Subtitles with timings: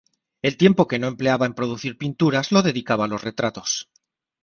[0.41, 3.87] El tiempo que no empleaba en producir pinturas lo dedicaba a los retratos.